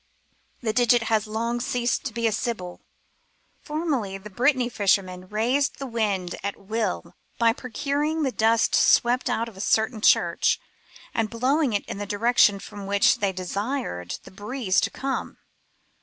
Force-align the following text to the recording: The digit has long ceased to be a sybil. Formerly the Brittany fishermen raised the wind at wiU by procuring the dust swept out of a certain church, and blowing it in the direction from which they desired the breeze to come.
The 0.61 0.73
digit 0.73 1.03
has 1.13 1.27
long 1.27 1.59
ceased 1.59 2.05
to 2.05 2.11
be 2.13 2.25
a 2.25 2.31
sybil. 2.31 2.81
Formerly 3.61 4.17
the 4.17 4.31
Brittany 4.31 4.67
fishermen 4.67 5.27
raised 5.29 5.77
the 5.77 5.85
wind 5.85 6.33
at 6.41 6.55
wiU 6.55 7.13
by 7.37 7.53
procuring 7.53 8.23
the 8.23 8.31
dust 8.31 8.73
swept 8.73 9.29
out 9.29 9.47
of 9.47 9.55
a 9.55 9.61
certain 9.61 10.01
church, 10.01 10.59
and 11.13 11.29
blowing 11.29 11.73
it 11.73 11.85
in 11.85 11.99
the 11.99 12.07
direction 12.07 12.57
from 12.59 12.87
which 12.87 13.19
they 13.19 13.31
desired 13.31 14.17
the 14.23 14.31
breeze 14.31 14.81
to 14.81 14.89
come. 14.89 15.37